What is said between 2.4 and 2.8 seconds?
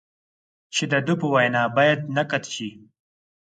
شي.